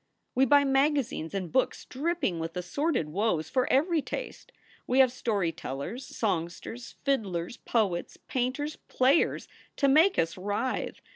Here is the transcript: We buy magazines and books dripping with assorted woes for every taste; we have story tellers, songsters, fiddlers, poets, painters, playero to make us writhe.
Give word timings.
We 0.33 0.45
buy 0.45 0.63
magazines 0.63 1.35
and 1.35 1.51
books 1.51 1.85
dripping 1.85 2.39
with 2.39 2.57
assorted 2.57 3.09
woes 3.09 3.51
for 3.51 3.71
every 3.71 4.01
taste; 4.01 4.51
we 4.87 4.97
have 4.97 5.11
story 5.11 5.51
tellers, 5.51 6.07
songsters, 6.07 6.95
fiddlers, 7.05 7.57
poets, 7.57 8.17
painters, 8.27 8.79
playero 8.89 9.47
to 9.75 9.87
make 9.87 10.17
us 10.17 10.39
writhe. 10.39 11.01